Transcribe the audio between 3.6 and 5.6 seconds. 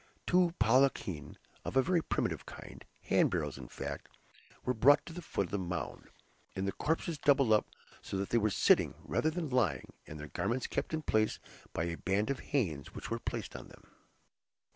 fact, were brought to the foot of the